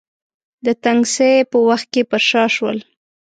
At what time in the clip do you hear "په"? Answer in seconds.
1.51-1.57